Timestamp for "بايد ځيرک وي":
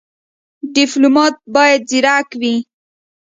1.55-2.55